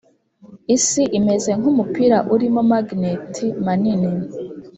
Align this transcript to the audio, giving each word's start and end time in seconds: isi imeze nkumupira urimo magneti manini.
isi 0.75 1.03
imeze 1.17 1.49
nkumupira 1.59 2.17
urimo 2.33 2.61
magneti 2.71 3.45
manini. 3.65 4.09